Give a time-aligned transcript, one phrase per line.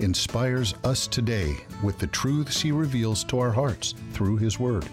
[0.00, 4.86] inspires us today with the truths he reveals to our hearts through his word.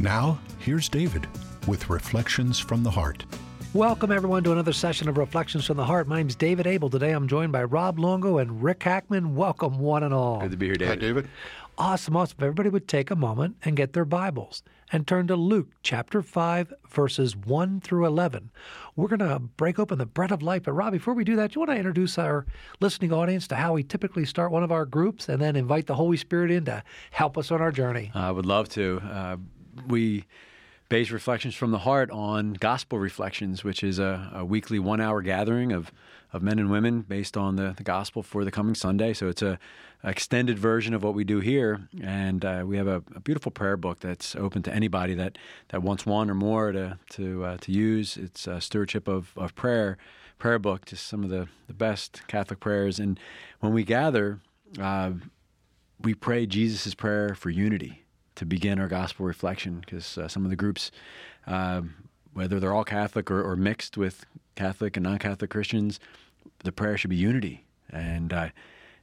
[0.00, 1.26] Now, here's David
[1.66, 3.24] with Reflections from the Heart.
[3.74, 6.06] Welcome, everyone, to another session of Reflections from the Heart.
[6.06, 6.90] My name's David Able.
[6.90, 9.34] Today I'm joined by Rob Longo and Rick Hackman.
[9.34, 10.40] Welcome, one and all.
[10.40, 10.88] Good to be here, David.
[10.88, 11.28] Hi, David.
[11.78, 12.36] Awesome, awesome.
[12.38, 16.20] If everybody would take a moment and get their Bibles and turn to Luke chapter
[16.20, 18.50] 5, verses 1 through 11.
[18.94, 20.64] We're going to break open the bread of life.
[20.64, 22.44] But, Rob, before we do that, do you want to introduce our
[22.78, 25.94] listening audience to how we typically start one of our groups and then invite the
[25.94, 28.10] Holy Spirit in to help us on our journey?
[28.14, 29.00] I would love to.
[29.02, 29.36] Uh,
[29.88, 30.26] we
[30.92, 35.22] base reflections from the heart on gospel reflections, which is a, a weekly one hour
[35.22, 35.90] gathering of,
[36.34, 39.14] of men and women based on the, the gospel for the coming Sunday.
[39.14, 39.58] So it's a
[40.04, 43.78] extended version of what we do here, and uh, we have a, a, beautiful prayer
[43.78, 47.72] book that's open to anybody that, that wants one or more to to uh, to
[47.72, 48.18] use.
[48.18, 49.96] It's a stewardship of, of prayer
[50.38, 52.98] prayer book, just some of the, the best Catholic prayers.
[52.98, 53.18] And
[53.60, 54.40] when we gather,
[54.78, 55.12] uh,
[55.98, 58.01] we pray Jesus' prayer for unity
[58.36, 60.90] to begin our gospel reflection, because uh, some of the groups.
[61.46, 61.82] Uh,
[62.34, 64.24] whether they're all Catholic or, or, mixed with
[64.54, 66.00] Catholic and non-Catholic Christians,
[66.64, 68.48] the prayer should be unity, and uh,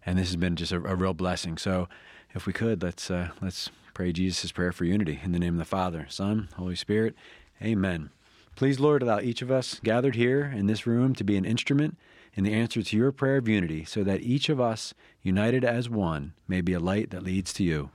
[0.03, 1.57] and this has been just a, a real blessing.
[1.57, 1.87] So,
[2.33, 5.59] if we could, let's uh, let's pray Jesus' prayer for unity in the name of
[5.59, 7.13] the Father, Son, Holy Spirit,
[7.61, 8.09] Amen.
[8.55, 11.97] Please, Lord, allow each of us gathered here in this room to be an instrument
[12.33, 15.89] in the answer to your prayer of unity, so that each of us, united as
[15.89, 17.89] one, may be a light that leads to you.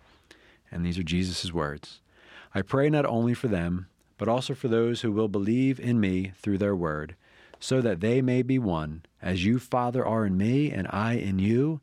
[0.75, 2.00] And these are Jesus' words.
[2.55, 3.86] I pray not only for them,
[4.19, 7.17] but also for those who will believe in me through their word,
[7.58, 11.39] so that they may be one, as you, Father, are in me and I in
[11.39, 11.80] you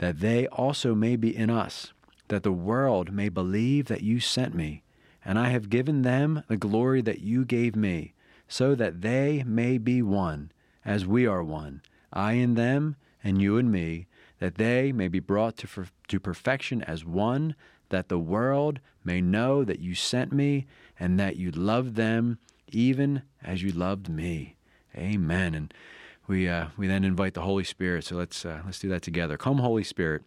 [0.00, 1.92] that they also may be in us,
[2.28, 4.82] that the world may believe that you sent me.
[5.22, 8.14] And I have given them the glory that you gave me,
[8.48, 10.52] so that they may be one,
[10.86, 14.06] as we are one, I in them, and you in me,
[14.38, 15.68] that they may be brought to,
[16.08, 17.54] to perfection as one,
[17.90, 20.66] that the world may know that you sent me,
[20.98, 24.56] and that you loved them even as you loved me.
[24.96, 25.54] Amen.
[25.54, 25.74] And
[26.26, 28.04] we uh, we then invite the Holy Spirit.
[28.04, 29.36] So let's uh, let's do that together.
[29.36, 30.22] Come, Holy Spirit,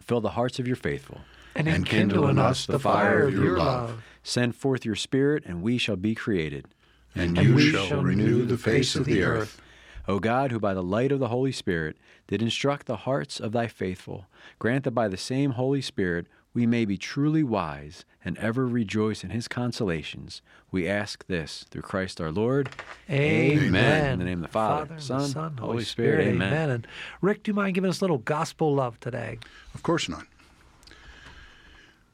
[0.00, 1.20] fill the hearts of your faithful,
[1.54, 4.02] and, and kindle in us the fire of your love.
[4.22, 6.66] Send forth your Spirit, and we shall be created,
[7.14, 9.60] and, and you shall, shall renew the face of the earth.
[10.06, 13.52] O God, who by the light of the Holy Spirit did instruct the hearts of
[13.52, 14.26] thy faithful,
[14.58, 19.24] grant that by the same Holy Spirit we may be truly wise and ever rejoice
[19.24, 20.40] in his consolations.
[20.70, 22.70] We ask this through Christ our Lord.
[23.10, 23.58] Amen.
[23.58, 24.12] Amen.
[24.12, 26.22] In the name of the Father, Father Son, Son, Holy, Holy Spirit.
[26.22, 26.34] Spirit.
[26.34, 26.52] Amen.
[26.52, 26.70] Amen.
[26.70, 26.86] And
[27.20, 29.38] Rick, do you mind giving us a little gospel love today?
[29.74, 30.26] Of course not.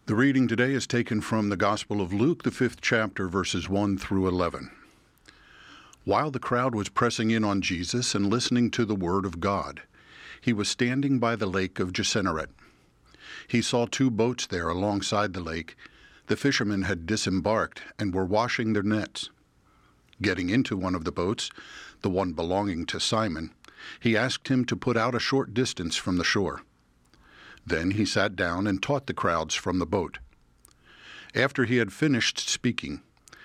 [0.06, 3.98] The reading today is taken from the Gospel of Luke, the fifth chapter, verses 1
[3.98, 4.72] through 11.
[6.04, 9.82] While the crowd was pressing in on Jesus and listening to the word of God,
[10.40, 12.50] he was standing by the lake of Gennesaret
[13.50, 15.76] he saw two boats there alongside the lake.
[16.28, 19.28] The fishermen had disembarked and were washing their nets.
[20.22, 21.50] Getting into one of the boats,
[22.02, 23.52] the one belonging to Simon,
[23.98, 26.62] he asked him to put out a short distance from the shore.
[27.66, 30.20] Then he sat down and taught the crowds from the boat.
[31.34, 33.02] After he had finished speaking,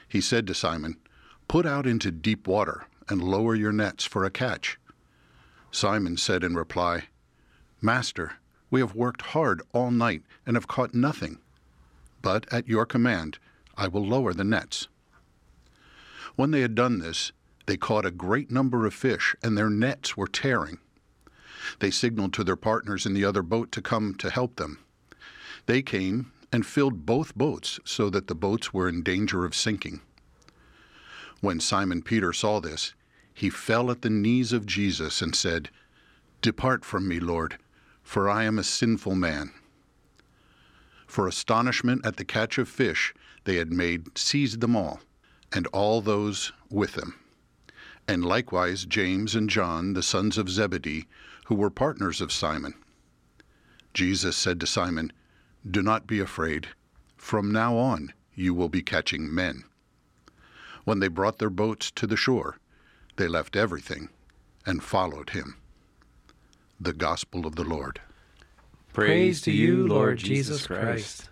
[0.08, 0.98] he said to Simon,
[1.48, 4.78] Put out into deep water and lower your nets for a catch.
[5.72, 7.06] Simon said in reply,
[7.82, 8.34] Master,
[8.76, 11.38] we have worked hard all night and have caught nothing.
[12.22, 13.40] But at your command,
[13.78, 14.90] I will lower the nets.
[16.36, 17.32] When they had done this,
[17.68, 20.80] they caught a great number of fish, and their nets were tearing.
[21.80, 24.80] They signaled to their partners in the other boat to come to help them.
[25.68, 30.02] They came and filled both boats so that the boats were in danger of sinking.
[31.40, 32.94] When Simon Peter saw this,
[33.34, 35.70] he fell at the knees of Jesus and said,
[36.42, 37.58] Depart from me, Lord
[38.06, 39.52] for I am a sinful man.
[41.08, 43.14] For astonishment at the catch of fish
[43.44, 45.02] they had made seized them all,
[45.52, 47.20] and all those with them.
[48.08, 51.08] And likewise James and John, the sons of Zebedee,
[51.48, 52.76] who were partners of Simon.
[53.94, 55.12] Jesus said to Simon,
[55.70, 56.68] Do not be afraid.
[57.18, 59.64] From now on you will be catching men.
[60.84, 62.60] When they brought their boats to the shore,
[63.16, 64.10] they left everything
[64.64, 65.58] and followed him
[66.80, 68.02] the gospel of the Lord.
[68.94, 71.30] Praise to you, Lord Jesus Christ.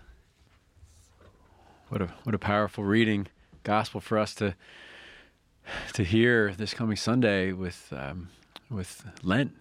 [1.88, 3.28] What a what a powerful reading,
[3.62, 4.54] gospel for us to
[5.92, 8.28] to hear this coming Sunday with um,
[8.70, 9.52] with Lent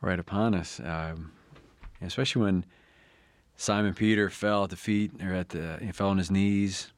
[0.00, 1.32] right upon us, um,
[2.00, 2.64] especially when
[3.56, 6.92] Simon Peter fell at the feet or at the he fell on his knees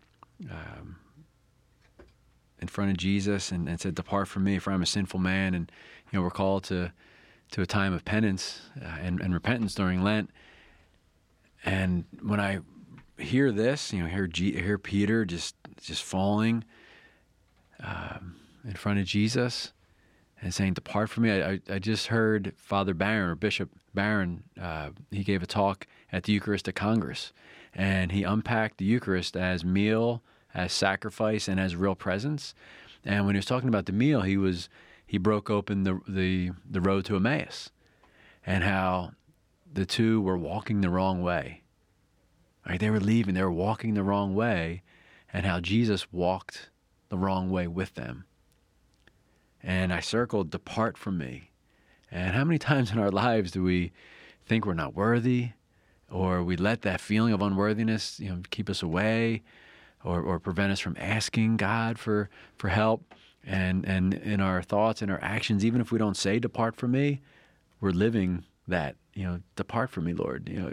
[0.50, 0.96] um,
[2.60, 5.54] in front of Jesus and, and, said, "Depart from me, for I'm a sinful man."
[5.54, 5.70] And
[6.10, 6.92] you know we're called to
[7.52, 10.30] to a time of penance uh, and, and, repentance during Lent.
[11.64, 12.60] And when I
[13.18, 16.64] hear this, you know, hear G, hear Peter just just falling
[17.80, 19.72] um, in front of Jesus
[20.40, 24.42] and saying, "Depart from me." I, I just heard Father Barron or Bishop Barron.
[24.60, 27.32] Uh, he gave a talk at the Eucharistic Congress,
[27.74, 30.22] and he unpacked the Eucharist as meal,
[30.54, 32.54] as sacrifice, and as real presence.
[33.04, 34.68] And when he was talking about the meal, he was
[35.12, 37.70] he broke open the the the road to Emmaus,
[38.46, 39.12] and how
[39.70, 41.64] the two were walking the wrong way.
[42.66, 44.82] Right, they were leaving, they were walking the wrong way,
[45.30, 46.70] and how Jesus walked
[47.10, 48.24] the wrong way with them.
[49.62, 51.50] And I circled, "Depart from me."
[52.10, 53.92] And how many times in our lives do we
[54.46, 55.50] think we're not worthy,
[56.10, 59.42] or we let that feeling of unworthiness, you know, keep us away,
[60.02, 63.14] or, or prevent us from asking God for for help?
[63.44, 66.92] And and in our thoughts and our actions even if we don't say depart from
[66.92, 67.20] me
[67.80, 70.72] we're living that you know depart from me lord you know.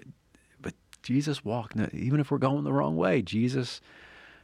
[0.62, 3.82] But jesus walked even if we're going the wrong way jesus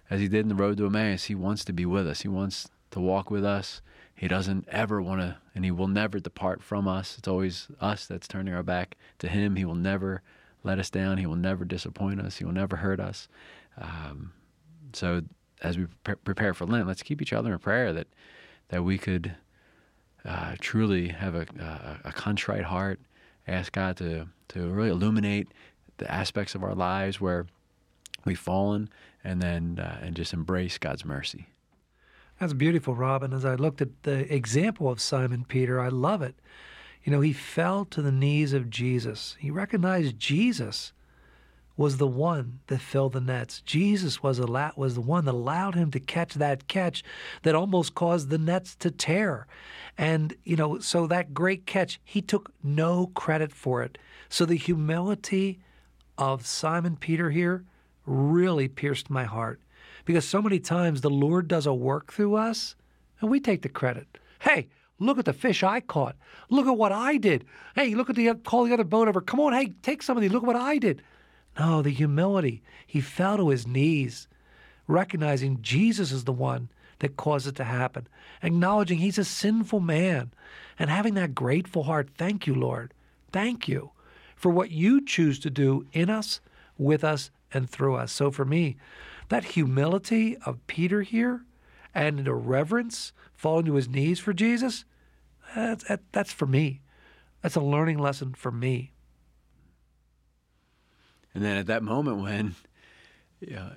[0.10, 2.22] as he did in the road to emmaus he wants to be with us.
[2.22, 3.82] He wants to walk with us.
[4.16, 7.18] He doesn't ever want to and he will never depart from us.
[7.18, 9.56] It's always us that's turning our back to him.
[9.56, 10.22] He will never
[10.64, 11.18] let us down.
[11.18, 12.38] He will never disappoint us.
[12.38, 13.28] He will never hurt us.
[13.78, 14.34] Um,
[14.94, 15.22] so
[15.62, 18.08] as we pre- prepare for Lent, let's keep each other in prayer that
[18.70, 19.36] that we could
[20.26, 23.00] uh, truly have a, a, a, contrite heart,
[23.48, 25.50] ask God to to really illuminate
[25.98, 27.46] the aspects of our lives where
[28.26, 28.90] we've fallen,
[29.24, 31.48] and then uh, and just embrace God's mercy.
[32.40, 33.34] That's beautiful, Robin.
[33.34, 36.36] As I looked at the example of Simon Peter, I love it.
[37.04, 39.38] You know, he fell to the knees of Jesus.
[39.40, 40.92] He recognized Jesus
[41.78, 43.62] was the one that filled the nets.
[43.62, 47.04] Jesus was, a, was the one that allowed him to catch that catch
[47.44, 49.46] that almost caused the nets to tear.
[49.98, 53.98] And, you know, so that great catch, he took no credit for it.
[54.30, 55.60] So the humility
[56.18, 57.66] of Simon Peter here
[58.06, 59.60] really pierced my heart
[60.06, 62.76] because so many times the Lord does a work through us
[63.20, 64.08] and we take the credit.
[64.40, 64.68] Hey,
[65.00, 66.16] Look at the fish I caught.
[66.50, 67.46] Look at what I did.
[67.76, 69.22] Hey, look at the call the other boat over.
[69.22, 70.32] Come on, hey, take some of these.
[70.32, 71.02] Look at what I did.
[71.58, 72.62] No, the humility.
[72.86, 74.28] He fell to his knees,
[74.88, 76.70] recognizing Jesus is the one
[77.00, 78.08] that caused it to happen,
[78.42, 80.32] acknowledging he's a sinful man,
[80.78, 82.10] and having that grateful heart.
[82.18, 82.94] Thank you, Lord.
[83.32, 83.92] Thank you
[84.36, 86.42] for what you choose to do in us,
[86.78, 88.12] with us, and through us.
[88.12, 88.78] So for me,
[89.30, 91.46] that humility of Peter here
[91.94, 94.86] and the reverence, falling to his knees for Jesus,
[95.56, 96.82] that's, that's for me.
[97.42, 98.92] That's a learning lesson for me.
[101.36, 102.56] And then at that moment when,
[103.42, 103.72] you know,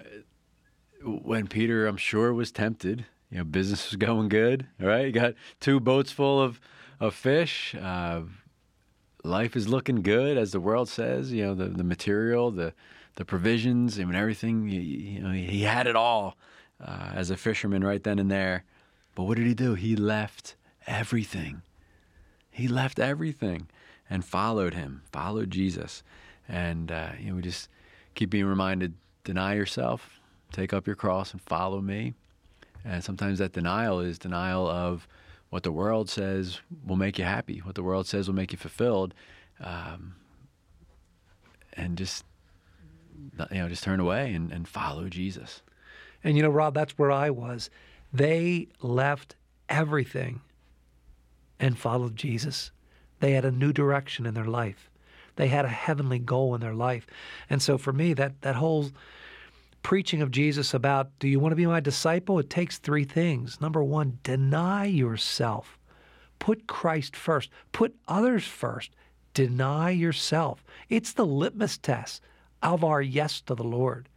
[1.04, 5.06] when Peter, I'm sure, was tempted, you know, business was going good, right?
[5.06, 6.60] You got two boats full of,
[6.98, 7.74] of fish.
[7.74, 8.22] Uh,
[9.24, 11.32] life is looking good, as the world says.
[11.32, 12.72] You know, the, the material, the
[13.16, 14.68] the provisions, I mean, everything.
[14.68, 16.36] You, you know, he had it all
[16.80, 18.64] uh, as a fisherman right then and there.
[19.16, 19.74] But what did he do?
[19.74, 20.54] He left
[20.86, 21.62] everything.
[22.48, 23.68] He left everything
[24.08, 26.04] and followed him, followed Jesus.
[26.48, 27.68] And uh, you know, we just
[28.14, 30.20] keep being reminded: deny yourself,
[30.52, 32.14] take up your cross, and follow me.
[32.84, 35.06] And sometimes that denial is denial of
[35.50, 38.58] what the world says will make you happy, what the world says will make you
[38.58, 39.14] fulfilled,
[39.60, 40.14] um,
[41.74, 42.24] and just
[43.50, 45.62] you know, just turn away and, and follow Jesus.
[46.22, 47.70] And you know, Rob, that's where I was.
[48.12, 49.36] They left
[49.68, 50.40] everything
[51.60, 52.70] and followed Jesus.
[53.20, 54.87] They had a new direction in their life.
[55.38, 57.06] They had a heavenly goal in their life.
[57.48, 58.90] And so for me, that, that whole
[59.84, 62.40] preaching of Jesus about, do you want to be my disciple?
[62.40, 63.60] It takes three things.
[63.60, 65.78] Number one, deny yourself.
[66.40, 67.50] Put Christ first.
[67.70, 68.90] Put others first.
[69.32, 70.64] Deny yourself.
[70.88, 72.20] It's the litmus test
[72.60, 74.08] of our yes to the Lord.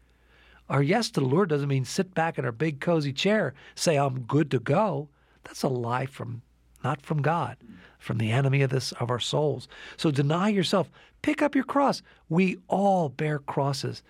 [0.69, 3.95] Our yes to the Lord doesn't mean sit back in our big cozy chair, say
[3.95, 5.09] I'm good to go.
[5.43, 6.41] That's a lie from
[6.83, 7.57] not from God,
[8.01, 9.67] from the enemy of this of our souls.
[9.95, 10.89] So deny yourself.
[11.21, 12.01] Pick up your cross.
[12.27, 14.01] We all bear crosses.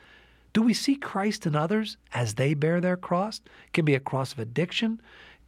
[0.53, 3.41] Do we see Christ in others as they bear their cross?
[3.67, 5.01] It can be a cross of addiction,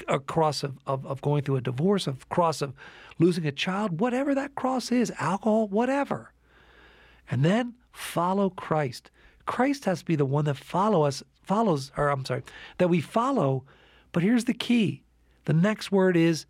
[0.07, 2.73] a cross of, of, of going through a divorce, a cross of
[3.17, 6.31] losing a child, whatever that cross is, alcohol, whatever.
[7.31, 9.09] And then follow Christ.
[9.45, 12.43] Christ has to be the one that follow us follows or I'm sorry,
[12.77, 13.63] that we follow.
[14.11, 15.03] But here's the key.
[15.45, 16.45] The next word is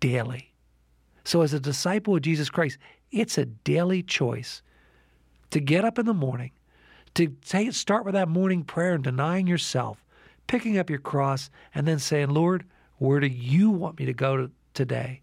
[0.00, 0.52] daily.
[1.26, 2.78] So as a disciple of Jesus Christ,
[3.10, 4.62] it's a daily choice
[5.50, 6.52] to get up in the morning,
[7.14, 10.04] to take, start with that morning prayer and denying yourself,
[10.46, 12.64] picking up your cross, and then saying, Lord,
[12.98, 15.20] where do you want me to go to today?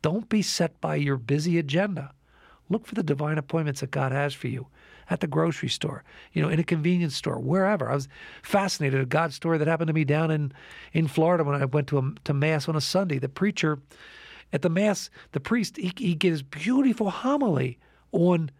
[0.00, 2.12] Don't be set by your busy agenda.
[2.70, 4.68] Look for the divine appointments that God has for you
[5.10, 7.90] at the grocery store, you know, in a convenience store, wherever.
[7.90, 8.08] I was
[8.42, 10.52] fascinated a God story that happened to me down in,
[10.94, 13.18] in Florida when I went to a, to mass on a Sunday.
[13.18, 13.78] The preacher
[14.52, 17.78] at the mass, the priest, he, he gives beautiful homily
[18.12, 18.50] on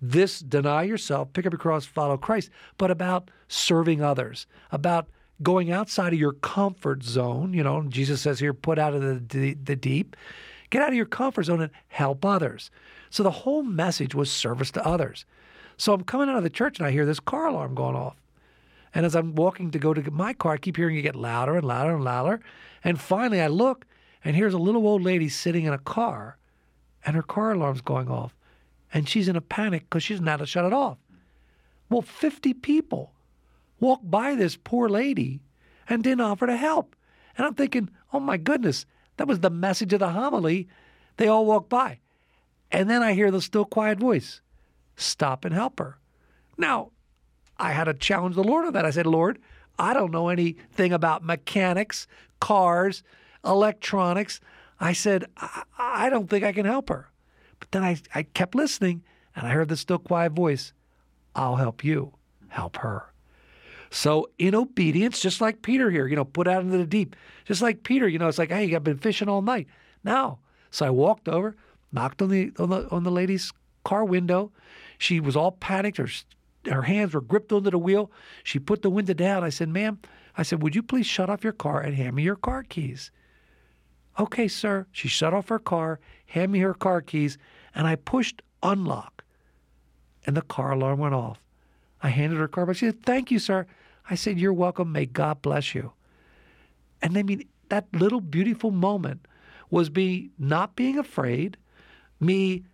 [0.00, 5.08] this deny yourself, pick up your cross, follow Christ, but about serving others, about
[5.42, 7.52] going outside of your comfort zone.
[7.52, 10.16] You know, Jesus says here, put out of the, the deep.
[10.70, 12.70] Get out of your comfort zone and help others.
[13.10, 15.24] So the whole message was service to others.
[15.76, 18.16] So I'm coming out of the church and I hear this car alarm going off.
[18.94, 21.56] And as I'm walking to go to my car, I keep hearing it get louder
[21.56, 22.40] and louder and louder.
[22.84, 23.86] And finally I look
[24.24, 26.36] and here's a little old lady sitting in a car
[27.04, 28.34] and her car alarm's going off.
[28.92, 30.98] And she's in a panic because she doesn't know how to shut it off.
[31.90, 33.12] Well, 50 people
[33.80, 35.40] walked by this poor lady
[35.88, 36.96] and didn't offer to help.
[37.36, 40.68] And I'm thinking, oh my goodness, that was the message of the homily.
[41.16, 42.00] They all walked by.
[42.70, 44.40] And then I hear the still quiet voice
[44.96, 45.96] stop and help her.
[46.56, 46.90] Now,
[47.56, 48.84] I had to challenge the Lord on that.
[48.84, 49.38] I said, Lord,
[49.78, 52.08] I don't know anything about mechanics,
[52.40, 53.02] cars,
[53.44, 54.40] electronics.
[54.80, 57.10] I said, I, I don't think I can help her.
[57.58, 59.02] But then I, I kept listening
[59.34, 60.72] and I heard the still quiet voice
[61.34, 62.14] I'll help you,
[62.48, 63.12] help her.
[63.90, 67.62] So, in obedience, just like Peter here, you know, put out into the deep, just
[67.62, 69.68] like Peter, you know, it's like, hey, I've been fishing all night.
[70.04, 70.40] Now,
[70.70, 71.56] so I walked over,
[71.92, 73.52] knocked on the on the on the lady's
[73.84, 74.52] car window.
[74.98, 75.96] She was all panicked.
[75.96, 76.08] Her
[76.66, 78.10] her hands were gripped onto the wheel.
[78.44, 79.44] She put the window down.
[79.44, 79.98] I said, "Ma'am,"
[80.36, 83.10] I said, "Would you please shut off your car and hand me your car keys?"
[84.18, 84.86] Okay, sir.
[84.90, 87.38] She shut off her car, handed me her car keys,
[87.74, 89.24] and I pushed unlock,
[90.26, 91.40] and the car alarm went off.
[92.02, 92.76] I handed her car back.
[92.76, 93.66] She said, "Thank you, sir."
[94.10, 94.90] I said, "You're welcome.
[94.92, 95.92] May God bless you."
[97.00, 99.26] And I mean, that little beautiful moment
[99.70, 101.56] was me not being afraid,
[102.18, 102.64] me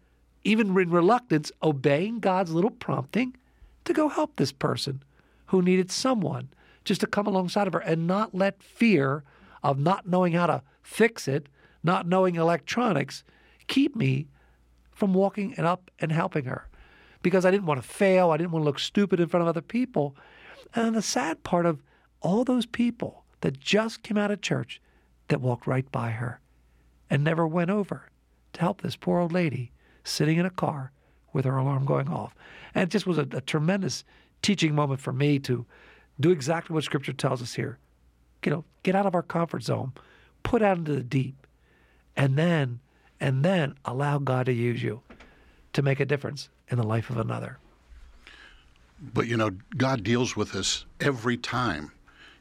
[0.44, 3.36] even in reluctance, obeying God's little prompting
[3.84, 5.02] to go help this person
[5.46, 6.48] who needed someone
[6.84, 9.24] just to come alongside of her and not let fear
[9.64, 11.48] of not knowing how to fix it,
[11.82, 13.24] not knowing electronics,
[13.66, 14.28] keep me
[14.92, 16.68] from walking up and helping her.
[17.22, 19.48] Because I didn't want to fail, I didn't want to look stupid in front of
[19.48, 20.14] other people.
[20.74, 21.82] And the sad part of
[22.20, 24.80] all those people that just came out of church
[25.28, 26.40] that walked right by her
[27.08, 28.10] and never went over
[28.52, 29.72] to help this poor old lady
[30.04, 30.92] sitting in a car
[31.32, 32.34] with her alarm going off.
[32.74, 34.04] And it just was a, a tremendous
[34.42, 35.64] teaching moment for me to
[36.20, 37.78] do exactly what Scripture tells us here.
[38.44, 39.92] You know, get out of our comfort zone,
[40.42, 41.46] put out into the deep,
[42.16, 42.80] and then
[43.20, 45.00] and then allow God to use you
[45.72, 47.58] to make a difference in the life of another.
[49.00, 51.92] But you know, God deals with us every time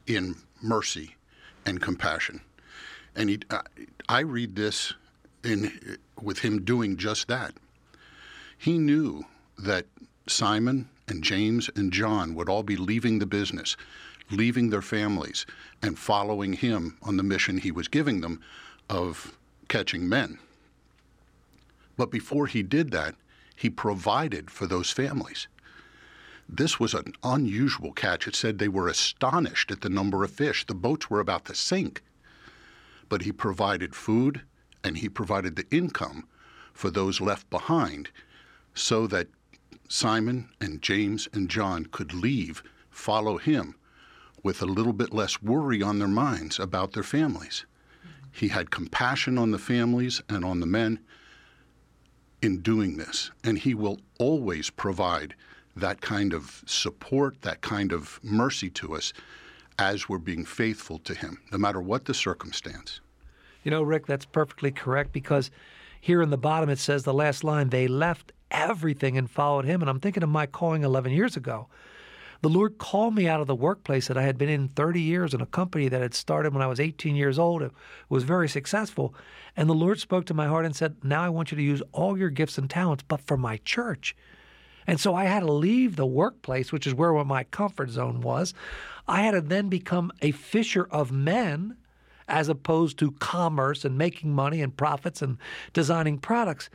[0.08, 1.16] in mercy
[1.66, 2.42] and compassion.
[3.16, 3.40] And he,
[4.10, 4.94] I read this
[5.44, 7.54] in with him doing just that.
[8.58, 9.26] He knew
[9.58, 9.86] that
[10.28, 13.76] Simon and James and John would all be leaving the business,
[14.30, 15.46] leaving their families,
[15.82, 18.42] and following him on the mission he was giving them
[18.90, 19.38] of
[19.68, 20.40] catching men.
[21.98, 23.16] But before he did that,
[23.56, 25.48] he provided for those families.
[26.50, 28.28] This was an unusual catch.
[28.28, 30.66] It said they were astonished at the number of fish.
[30.66, 32.02] The boats were about to sink.
[33.10, 34.42] But he provided food
[34.84, 36.28] and he provided the income
[36.74, 38.10] for those left behind
[38.74, 39.28] so that
[39.88, 43.76] Simon and James and John could leave, follow him,
[44.44, 47.66] with a little bit less worry on their minds about their families.
[48.32, 51.00] He had compassion on the families and on the men
[52.42, 55.34] in doing this, and he will always provide
[55.76, 59.14] that kind of support, that kind of mercy to us
[59.80, 63.00] as we're being faithful to him, no matter what the circumstance.
[63.64, 65.50] You know, Rick, that's perfectly correct because
[66.02, 69.82] here in the bottom it says the last line, they left everything and followed him.
[69.82, 71.68] And I'm thinking of my calling 11 years ago.
[72.44, 75.34] The Lord called me out of the workplace that I had been in 30 years
[75.34, 77.62] in a company that had started when I was 18 years old.
[77.62, 77.72] It
[78.10, 79.16] was very successful.
[79.56, 81.82] And the Lord spoke to my heart and said, Now I want you to use
[81.94, 84.14] all your gifts and talents, but for my church.
[84.86, 88.54] And so I had to leave the workplace, which is where my comfort zone was.
[89.08, 91.78] I had to then become a fisher of men
[92.28, 95.38] as opposed to commerce and making money and profits and
[95.72, 96.70] designing products.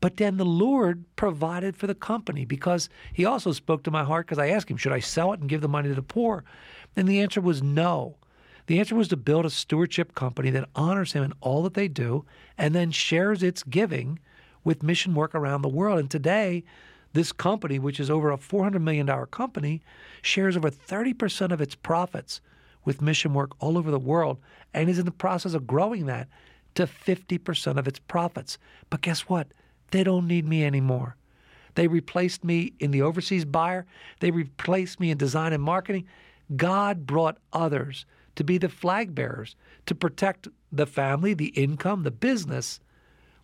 [0.00, 4.26] But then the Lord provided for the company because He also spoke to my heart
[4.26, 6.44] because I asked Him, should I sell it and give the money to the poor?
[6.94, 8.16] And the answer was no.
[8.66, 11.88] The answer was to build a stewardship company that honors Him in all that they
[11.88, 12.24] do
[12.58, 14.18] and then shares its giving
[14.64, 15.98] with mission work around the world.
[15.98, 16.64] And today,
[17.12, 19.82] this company, which is over a $400 million company,
[20.20, 22.40] shares over 30% of its profits
[22.84, 24.38] with mission work all over the world
[24.74, 26.28] and is in the process of growing that
[26.74, 28.58] to 50% of its profits.
[28.90, 29.48] But guess what?
[29.90, 31.16] They don't need me anymore.
[31.74, 33.86] They replaced me in the overseas buyer,
[34.20, 36.06] they replaced me in design and marketing.
[36.56, 42.10] God brought others to be the flag bearers, to protect the family, the income, the
[42.10, 42.80] business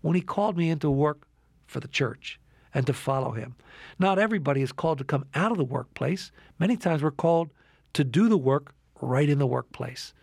[0.01, 1.27] when He called me into work
[1.67, 2.39] for the church
[2.75, 3.55] and to follow Him.
[3.99, 6.33] Not everybody is called to come out of the workplace.
[6.59, 7.51] Many times we're called
[7.95, 10.15] to do the work right in the workplace.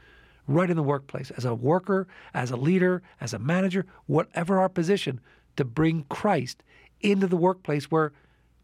[0.48, 4.70] Right in the workplace, as a worker, as a leader, as a manager, whatever our
[4.70, 5.20] position,
[5.56, 6.63] to bring Christ
[7.01, 8.12] into the workplace where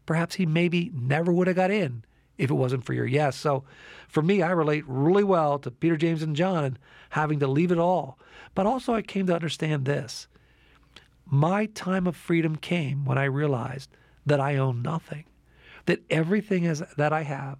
[0.04, 2.04] perhaps he maybe never would have got in
[2.38, 3.36] if it wasn't for your yes.
[3.36, 3.64] So
[4.08, 6.78] for me, I relate really well to Peter, James, and John and
[7.10, 8.18] having to leave it all.
[8.54, 10.28] But also, I came to understand this.
[11.24, 13.90] My time of freedom came when I realized
[14.24, 15.24] that I own nothing,
[15.86, 17.58] that everything is, that I have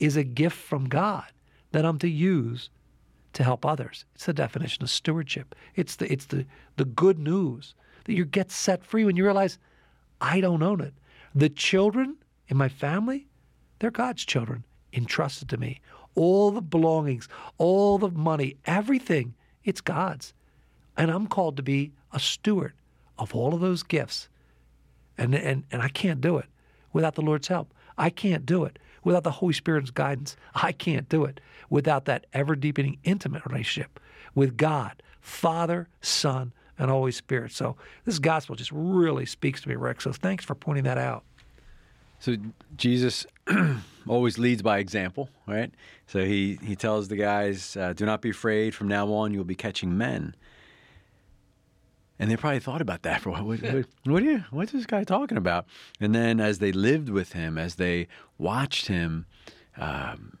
[0.00, 1.24] is a gift from God
[1.72, 2.70] that I'm to use
[3.34, 4.04] to help others.
[4.14, 5.54] It's the definition of stewardship.
[5.74, 9.58] It's the it's the the good news that you get set free when you realize
[10.20, 10.94] I don't own it.
[11.34, 12.16] The children
[12.48, 13.26] in my family,
[13.78, 15.80] they're God's children entrusted to me.
[16.14, 19.34] All the belongings, all the money, everything,
[19.64, 20.32] it's God's.
[20.96, 22.72] And I'm called to be a steward
[23.18, 24.28] of all of those gifts.
[25.18, 26.46] And and and I can't do it
[26.92, 27.72] without the Lord's help.
[27.98, 30.36] I can't do it without the Holy Spirit's guidance.
[30.54, 34.00] I can't do it without that ever deepening intimate relationship
[34.34, 37.52] with God, Father, Son, and Holy Spirit.
[37.52, 40.00] So this gospel just really speaks to me, Rick.
[40.00, 41.24] So thanks for pointing that out.
[42.18, 42.36] So
[42.76, 43.26] Jesus
[44.08, 45.72] always leads by example, right?
[46.06, 48.74] So he he tells the guys, uh, "Do not be afraid.
[48.74, 50.34] From now on, you'll be catching men."
[52.18, 54.86] And they probably thought about that for what, what, what, what are you, what's this
[54.86, 55.66] guy talking about?
[56.00, 58.06] And then as they lived with him, as they
[58.38, 59.26] watched him,
[59.76, 60.38] um,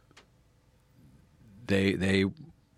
[1.66, 2.26] they they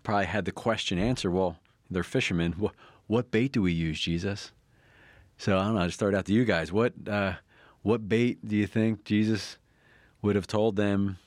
[0.03, 1.29] probably had the question answer.
[1.29, 1.57] Well,
[1.89, 2.53] they're fishermen.
[2.57, 2.73] What,
[3.07, 4.51] what bait do we use, Jesus?
[5.37, 5.81] So I don't know.
[5.81, 6.71] I start out to you guys.
[6.71, 7.33] What uh,
[7.81, 9.57] what bait do you think Jesus
[10.21, 11.17] would have told them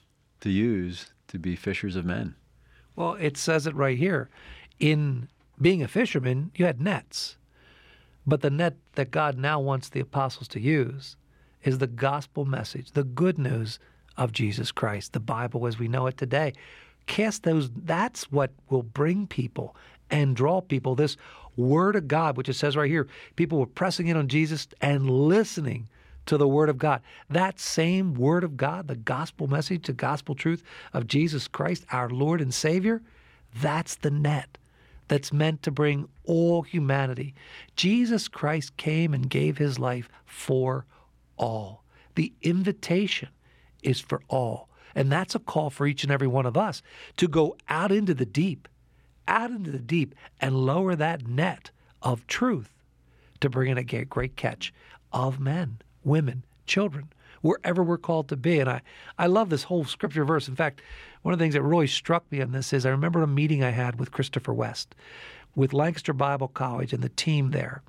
[0.40, 2.34] to use to be fishers of men?
[2.96, 4.28] Well, it says it right here.
[4.78, 5.28] In
[5.60, 7.36] being a fisherman, you had nets.
[8.26, 11.16] But the net that God now wants the apostles to use
[11.62, 13.78] is the gospel message, the good news
[14.16, 16.52] of Jesus Christ, the Bible as we know it today.
[17.06, 19.74] Cast those, that's what will bring people
[20.10, 20.94] and draw people.
[20.94, 21.16] This
[21.60, 25.10] word of God, which it says right here, people were pressing in on Jesus and
[25.10, 25.88] listening
[26.26, 27.02] to the word of God.
[27.28, 32.08] That same word of God, the gospel message, the gospel truth of Jesus Christ, our
[32.08, 33.02] Lord and Savior,
[33.60, 34.58] that's the net
[35.08, 37.34] that's meant to bring all humanity.
[37.74, 40.86] Jesus Christ came and gave his life for
[41.36, 41.82] all.
[42.14, 43.28] The invitation
[43.82, 44.68] is for all.
[44.94, 46.82] And that's a call for each and every one of us
[47.16, 48.68] to go out into the deep,
[49.28, 51.70] out into the deep, and lower that net
[52.02, 52.70] of truth
[53.40, 54.72] to bring in a great catch
[55.12, 58.60] of men, women, children, wherever we're called to be.
[58.60, 58.82] And I,
[59.18, 60.48] I love this whole scripture verse.
[60.48, 60.82] In fact,
[61.22, 63.62] one of the things that really struck me on this is I remember a meeting
[63.62, 64.94] I had with Christopher West
[65.54, 67.82] with Lancaster Bible College and the team there.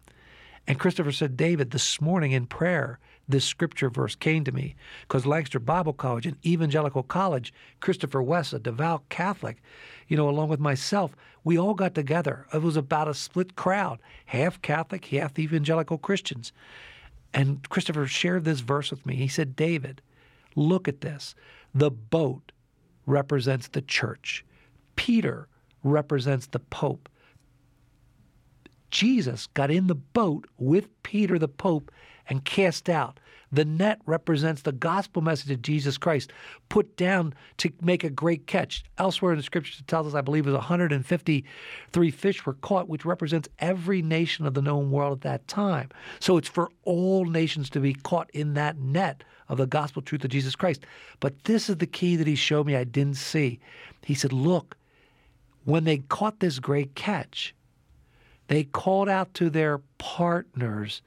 [0.68, 5.26] And Christopher said, David, this morning in prayer, this scripture verse came to me because
[5.26, 9.62] Lancaster Bible College, an evangelical college, Christopher West, a devout Catholic,
[10.08, 12.46] you know, along with myself, we all got together.
[12.54, 16.52] It was about a split crowd, half Catholic, half evangelical Christians.
[17.34, 19.16] And Christopher shared this verse with me.
[19.16, 20.02] He said, David,
[20.56, 21.34] look at this.
[21.74, 22.52] The boat
[23.06, 24.46] represents the church,
[24.96, 25.48] Peter
[25.84, 27.10] represents the Pope.
[28.92, 31.92] Jesus got in the boat with Peter the Pope
[32.28, 33.20] and cast out.
[33.54, 36.32] The net represents the gospel message of Jesus Christ
[36.70, 38.86] put down to make a great catch.
[38.98, 42.88] Elsewhere in the scriptures, it tells us, I believe, it was 153 fish were caught,
[42.88, 45.90] which represents every nation of the known world at that time.
[46.22, 50.24] So it's for all nations to be caught in that net of the gospel truth
[50.24, 50.86] of Jesus Christ.
[51.20, 53.60] But this is the key that he showed me I didn't see.
[54.02, 54.78] He said, Look,
[55.66, 57.54] when they caught this great catch,
[58.52, 61.02] they called out to their partners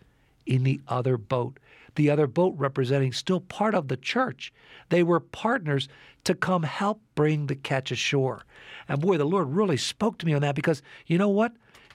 [0.46, 1.58] in the other boat.
[1.94, 4.50] The other boat representing still part of the church.
[4.88, 5.86] They were partners
[6.24, 8.46] to come help bring the catch ashore.
[8.88, 11.52] And boy, the Lord really spoke to me on that because you know what?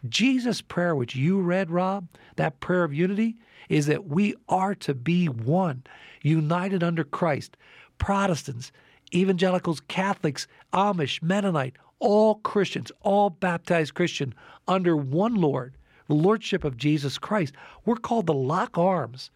[0.08, 3.36] Jesus' prayer, which you read, Rob, that prayer of unity,
[3.70, 5.84] is that we are to be one,
[6.22, 7.58] united under Christ.
[7.98, 8.72] Protestants,
[9.16, 14.34] evangelicals, Catholics, Amish, Mennonite, all Christians, all baptized Christian
[14.68, 15.76] under one Lord,
[16.08, 17.54] the Lordship of Jesus Christ.
[17.86, 19.32] We're called to lock arms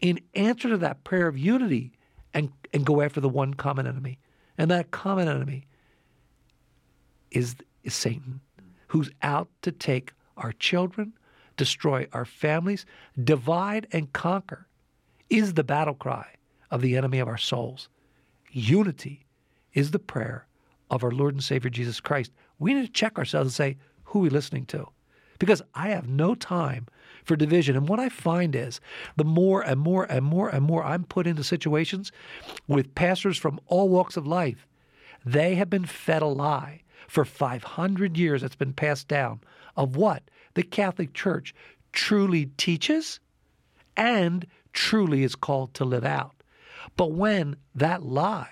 [0.00, 1.92] in answer to that prayer of unity
[2.34, 4.18] and, and go after the one common enemy.
[4.58, 5.66] And that common enemy
[7.30, 8.40] is, is Satan,
[8.88, 11.12] who's out to take our children,
[11.56, 12.84] destroy our families,
[13.22, 14.66] divide and conquer,
[15.30, 16.26] is the battle cry
[16.70, 17.88] of the enemy of our souls.
[18.50, 19.24] Unity
[19.72, 20.46] is the prayer
[20.92, 22.30] of our Lord and Savior Jesus Christ.
[22.58, 24.86] We need to check ourselves and say, who are we listening to?
[25.38, 26.86] Because I have no time
[27.24, 27.76] for division.
[27.76, 28.78] And what I find is
[29.16, 32.12] the more and more and more and more I'm put into situations
[32.68, 34.66] with pastors from all walks of life,
[35.24, 39.40] they have been fed a lie for 500 years that's been passed down
[39.76, 40.22] of what
[40.54, 41.54] the Catholic Church
[41.92, 43.18] truly teaches
[43.96, 46.34] and truly is called to live out.
[46.96, 48.50] But when that lie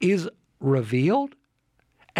[0.00, 0.28] is
[0.60, 1.34] revealed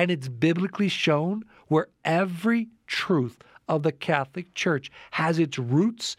[0.00, 3.36] and it's biblically shown where every truth
[3.68, 6.16] of the Catholic Church has its roots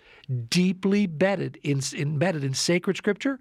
[0.49, 3.39] deeply bedded in, embedded in sacred scripture,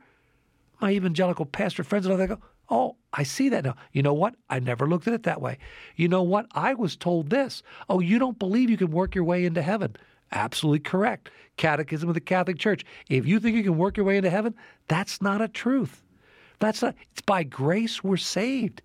[0.80, 2.38] my evangelical pastor friends and they go,
[2.70, 3.74] Oh, I see that now.
[3.92, 4.34] You know what?
[4.48, 5.58] I never looked at it that way.
[5.96, 6.46] You know what?
[6.52, 7.62] I was told this.
[7.90, 9.94] Oh, you don't believe you can work your way into heaven.
[10.32, 11.28] Absolutely correct.
[11.58, 12.82] Catechism of the Catholic Church.
[13.10, 14.54] If you think you can work your way into heaven,
[14.88, 16.02] that's not a truth.
[16.60, 18.80] That's not, it's by grace we're saved.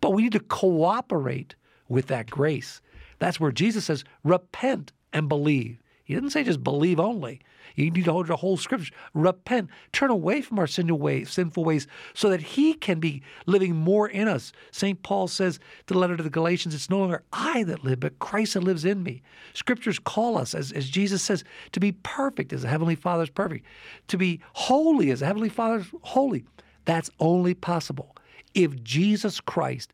[0.00, 1.54] But we need to cooperate
[1.88, 2.80] with that grace.
[3.18, 5.78] That's where Jesus says, repent and believe.
[6.04, 7.40] He didn't say just believe only.
[7.74, 8.94] You need to hold the whole scripture.
[9.12, 13.76] Repent, turn away from our sinful ways, sinful ways, so that He can be living
[13.76, 14.52] more in us.
[14.70, 15.02] St.
[15.02, 18.18] Paul says to the letter to the Galatians, it's no longer I that live, but
[18.20, 19.22] Christ that lives in me.
[19.52, 23.30] Scriptures call us, as, as Jesus says, to be perfect as the Heavenly Father is
[23.30, 23.66] perfect,
[24.08, 26.44] to be holy as the Heavenly Father is holy.
[26.84, 28.16] That's only possible
[28.58, 29.92] if Jesus Christ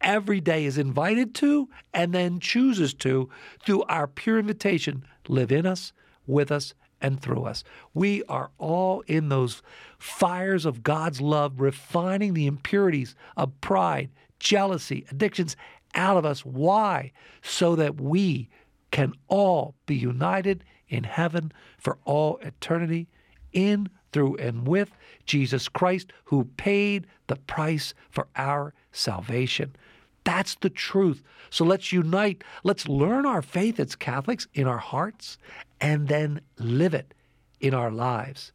[0.00, 3.28] every day is invited to and then chooses to,
[3.64, 5.92] through our pure invitation, live in us,
[6.24, 7.64] with us, and through us.
[7.92, 9.62] We are all in those
[9.98, 15.56] fires of God's love, refining the impurities of pride, jealousy, addictions
[15.96, 16.44] out of us.
[16.44, 17.10] Why?
[17.42, 18.48] So that we
[18.92, 23.08] can all be united in heaven for all eternity,
[23.52, 24.90] in, through, and with
[25.26, 29.74] Jesus Christ, who paid the price for our salvation.
[30.22, 31.22] That's the truth.
[31.50, 32.42] So let's unite.
[32.62, 35.36] Let's learn our faith as Catholics in our hearts
[35.80, 37.12] and then live it
[37.60, 38.52] in our lives.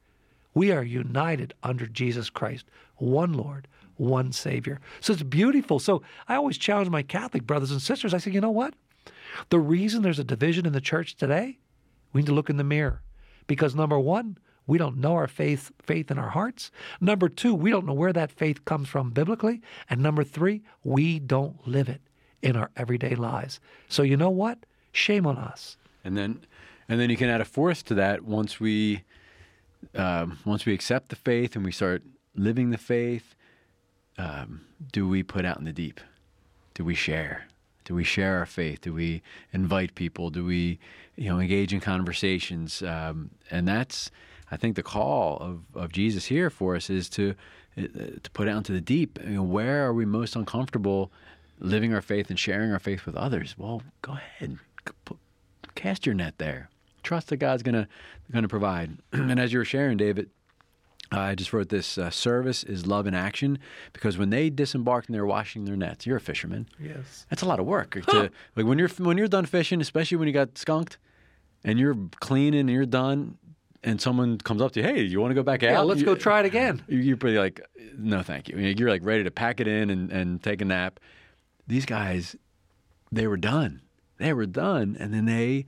[0.56, 3.68] We are united under Jesus Christ, one Lord,
[3.98, 4.80] one Savior.
[5.02, 5.78] So it's beautiful.
[5.78, 8.14] So I always challenge my Catholic brothers and sisters.
[8.14, 8.74] I say, you know what?
[9.50, 11.60] The reason there's a division in the church today,
[12.14, 13.02] we need to look in the mirror.
[13.46, 14.38] Because number one,
[14.70, 16.72] we don't know our faith faith in our hearts.
[17.02, 21.20] Number 2, we don't know where that faith comes from biblically, and number 3, we
[21.20, 22.02] don't live it
[22.42, 23.60] in our everyday lives.
[23.88, 24.60] So you know what?
[24.92, 25.76] Shame on us.
[26.04, 26.42] And then
[26.88, 29.04] and then you can add a fourth to that once we
[29.96, 32.04] um, once we accept the faith and we start
[32.36, 33.36] living the faith,
[34.18, 36.00] um, do we put out in the deep?
[36.76, 37.48] Do we share?
[37.86, 38.82] Do we share our faith?
[38.82, 40.30] Do we invite people?
[40.30, 40.80] Do we,
[41.16, 42.84] you know, engage in conversations?
[42.84, 44.12] Um, and that's
[44.52, 47.36] I think the call of, of Jesus here for us is to
[47.78, 47.82] uh,
[48.24, 49.20] to put out into the deep.
[49.24, 51.12] You know, where are we most uncomfortable
[51.60, 53.56] living our faith and sharing our faith with others?
[53.58, 54.58] Well, go ahead,
[55.76, 56.70] cast your net there.
[57.04, 57.88] Trust that God's gonna
[58.32, 58.98] gonna provide.
[59.14, 60.30] and as you were sharing, David,
[61.12, 63.60] I just wrote this uh, service is love in action
[63.94, 66.68] because when they disembark and they're washing their nets, you're a fisherman.
[66.80, 67.98] Yes, that's a lot of work.
[68.06, 68.12] Huh.
[68.12, 70.98] To, like when you're when you're done fishing, especially when you got skunked
[71.64, 73.38] and you're cleaning and you're done,
[73.84, 75.72] and someone comes up to you, hey, you want to go back out?
[75.72, 76.84] Yeah, let's you, go try it again.
[76.88, 77.62] You're pretty like,
[77.98, 78.58] no, thank you.
[78.58, 81.00] You're like ready to pack it in and, and take a nap.
[81.68, 82.36] These guys,
[83.12, 83.82] they were done.
[84.18, 84.98] They were done.
[85.00, 85.66] And then they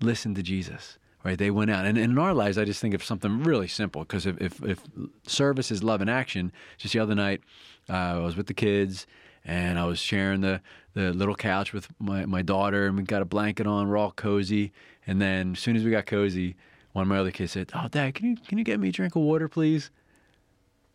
[0.00, 1.38] listened to Jesus, right?
[1.38, 1.84] They went out.
[1.84, 4.62] And, and in our lives, I just think of something really simple because if, if,
[4.62, 4.80] if,
[5.26, 7.40] service is love in action, just the other night,
[7.88, 9.06] uh, I was with the kids
[9.44, 10.60] and I was sharing the,
[10.94, 13.88] the little couch with my, my daughter and we got a blanket on.
[13.88, 14.72] We're all cozy.
[15.06, 16.54] And then as soon as we got cozy,
[16.92, 18.92] one of my other kids said, "Oh, Dad, can you can you get me a
[18.92, 19.90] drink of water, please?"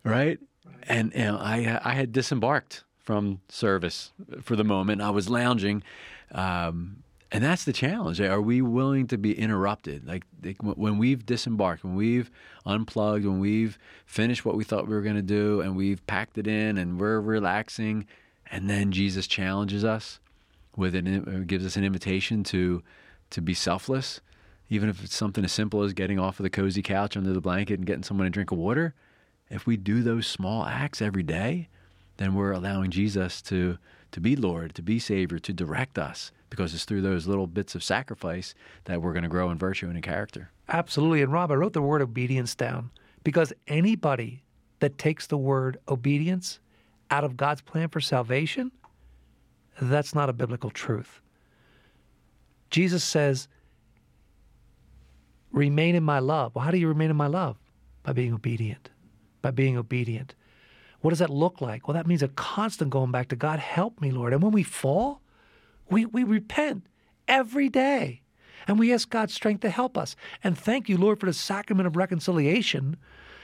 [0.04, 0.40] Right, right.
[0.84, 5.02] and you know, I I had disembarked from service for the moment.
[5.02, 5.84] I was lounging,
[6.32, 8.22] um, and that's the challenge.
[8.22, 10.06] Are we willing to be interrupted?
[10.08, 12.30] Like, like when we've disembarked, when we've
[12.66, 16.38] unplugged, when we've finished what we thought we were going to do, and we've packed
[16.38, 18.06] it in, and we're relaxing,
[18.52, 20.20] and then Jesus challenges us.
[20.76, 22.82] with it, it gives us an invitation to
[23.32, 24.22] to be selfless,
[24.70, 27.42] even if it's something as simple as getting off of the cozy couch under the
[27.42, 28.94] blanket and getting someone a drink of water.
[29.50, 31.70] If we do those small acts every day,
[32.18, 33.78] then we're allowing Jesus to
[34.14, 37.74] to be Lord, to be Savior, to direct us, because it's through those little bits
[37.74, 38.54] of sacrifice
[38.86, 40.52] that we're going to grow in virtue and in character.
[40.70, 41.24] Absolutely.
[41.24, 42.92] And Rob, I wrote the word obedience down
[43.24, 44.44] because anybody
[44.80, 46.60] that takes the word obedience
[47.10, 48.72] out of God's plan for salvation,
[49.82, 51.20] that's not a biblical truth.
[52.70, 53.48] Jesus says,
[55.54, 56.54] remain in my love.
[56.54, 57.58] Well, how do you remain in my love?
[58.04, 58.90] By being obedient.
[59.42, 60.36] By being obedient.
[61.00, 61.88] What does that look like?
[61.88, 64.34] Well, that means a constant going back to God, help me, Lord.
[64.34, 65.22] And when we fall,
[65.90, 66.88] we, we repent
[67.28, 68.22] every day.
[68.68, 70.16] And we ask God's strength to help us.
[70.44, 72.98] And thank you, Lord, for the sacrament of reconciliation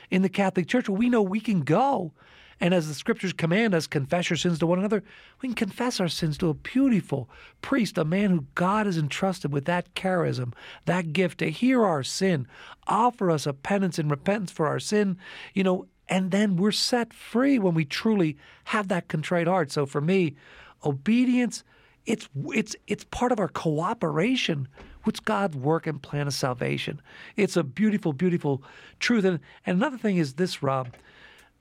[0.10, 2.14] in the Catholic Church where we know we can go.
[2.62, 5.04] And as the scriptures command us, confess your sins to one another,
[5.42, 7.30] we can confess our sins to a beautiful
[7.62, 10.54] priest, a man who God has entrusted with that charism,
[10.86, 12.48] that gift to hear our sin,
[12.88, 15.18] offer us a penance and repentance for our sin,
[15.54, 19.72] you know, and then we're set free when we truly have that contrite heart.
[19.72, 20.36] So for me,
[20.84, 21.64] obedience,
[22.06, 24.68] it's it's it's part of our cooperation
[25.06, 27.02] with God's work and plan of salvation.
[27.36, 28.64] It's a beautiful, beautiful
[29.00, 29.24] truth.
[29.24, 30.90] And, and another thing is this, Rob.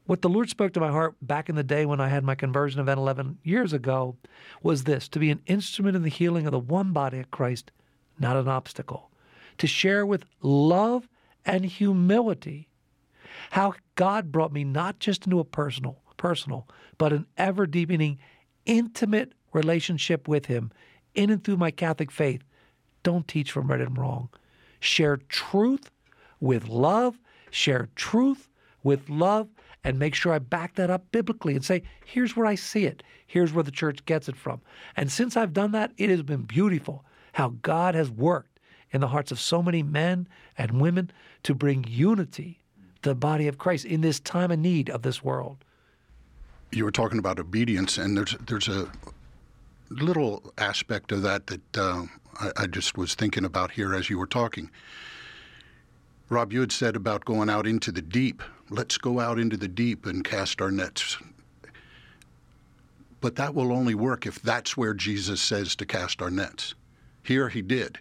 [0.09, 2.35] What the Lord spoke to my heart back in the day when I had my
[2.35, 4.16] conversion event 11 years ago
[4.62, 7.71] was this to be an instrument in the healing of the one body of Christ,
[8.18, 9.11] not an obstacle.
[9.59, 11.11] To share with love
[11.44, 12.71] and humility
[13.51, 16.66] how God brought me not just into a personal, personal,
[16.97, 18.18] but an ever deepening,
[18.64, 20.73] intimate relationship with Him
[21.14, 22.40] in and through my Catholic faith.
[23.03, 24.31] Don't teach from right and wrong.
[24.81, 25.90] Share truth
[26.40, 27.18] with love,
[27.51, 28.49] share truth
[28.83, 29.49] with love,
[29.88, 33.03] and make sure I back that up biblically and say, here's where I see it.
[33.27, 34.61] Here's where the church gets it from.
[34.98, 39.09] And since I've done that, it has been beautiful how God has worked in the
[39.09, 41.11] hearts of so many men and women
[41.44, 42.61] to bring unity
[43.01, 45.64] to the body of Christ in this time of need of this world.
[46.70, 48.90] You were talking about obedience, and there's there's a
[49.88, 52.05] little aspect of that that uh,
[52.38, 54.70] I, I just was thinking about here as you were talking.
[56.30, 58.42] Rob, you had said about going out into the deep.
[58.68, 61.16] Let's go out into the deep and cast our nets.
[63.20, 66.74] But that will only work if that's where Jesus says to cast our nets.
[67.22, 67.98] Here he did.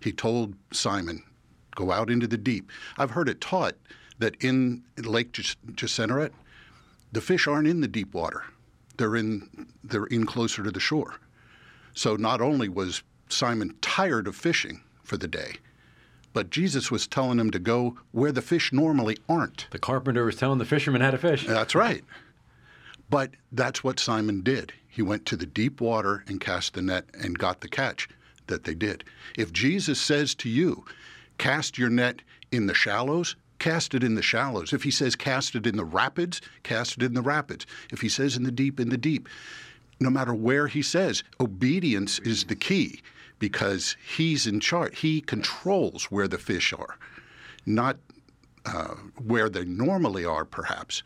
[0.00, 1.22] He told Simon,
[1.74, 2.70] go out into the deep.
[2.98, 3.76] I've heard it taught
[4.18, 6.32] that in Lake Gennesaret,
[7.12, 8.44] the fish aren't in the deep water.
[8.98, 11.14] They're in they're in closer to the shore.
[11.94, 15.56] So not only was Simon tired of fishing for the day,
[16.32, 19.66] but Jesus was telling him to go where the fish normally aren't.
[19.70, 21.46] The carpenter was telling the fisherman how to fish.
[21.46, 22.04] That's right.
[23.08, 24.72] But that's what Simon did.
[24.86, 28.08] He went to the deep water and cast the net and got the catch
[28.46, 29.04] that they did.
[29.36, 30.84] If Jesus says to you,
[31.38, 34.72] cast your net in the shallows, cast it in the shallows.
[34.72, 37.66] If he says cast it in the rapids, cast it in the rapids.
[37.90, 39.28] If he says in the deep, in the deep.
[40.00, 43.00] No matter where he says, obedience is the key
[43.38, 44.98] because he's in charge.
[44.98, 46.96] He controls where the fish are,
[47.66, 47.98] not
[48.64, 51.02] uh, where they normally are, perhaps,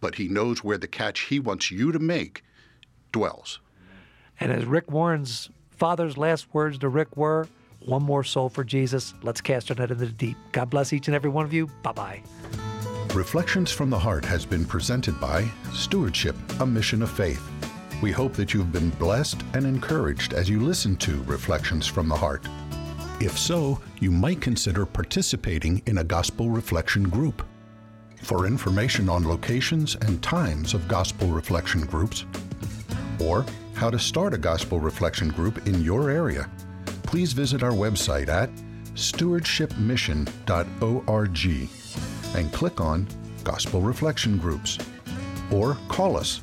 [0.00, 2.44] but he knows where the catch he wants you to make
[3.12, 3.60] dwells.
[4.38, 7.48] And as Rick Warren's father's last words to Rick were,
[7.84, 9.14] one more soul for Jesus.
[9.22, 10.36] Let's cast our net into the deep.
[10.52, 11.68] God bless each and every one of you.
[11.82, 12.22] Bye bye.
[13.14, 17.42] Reflections from the Heart has been presented by Stewardship, a Mission of Faith.
[18.02, 22.16] We hope that you've been blessed and encouraged as you listen to Reflections from the
[22.16, 22.46] Heart.
[23.20, 27.42] If so, you might consider participating in a gospel reflection group.
[28.22, 32.26] For information on locations and times of gospel reflection groups,
[33.18, 36.50] or how to start a gospel reflection group in your area,
[37.04, 38.50] please visit our website at
[38.94, 41.70] stewardshipmission.org
[42.36, 43.08] and click on
[43.42, 44.76] Gospel Reflection Groups
[45.50, 46.42] or call us